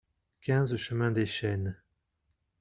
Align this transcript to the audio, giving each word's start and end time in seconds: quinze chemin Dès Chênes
quinze 0.41 0.75
chemin 0.79 1.11
Dès 1.11 1.27
Chênes 1.27 1.75